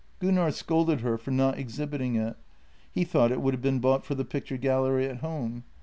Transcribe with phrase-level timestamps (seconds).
[0.17, 2.35] Gunnar scolded her for not exhibiting it;
[2.91, 5.63] he thought it would have been bought for the picture gallery at home.